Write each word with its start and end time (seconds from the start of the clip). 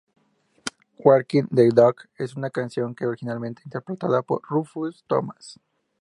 Walkin' 1.05 1.47
the 1.51 1.69
Dog, 1.69 2.07
es 2.17 2.35
una 2.35 2.49
canción 2.49 2.95
que 2.95 3.05
originalmente 3.05 3.61
interpretada 3.63 4.23
por 4.23 4.41
Rufus 4.49 5.03
Thomas. 5.05 5.59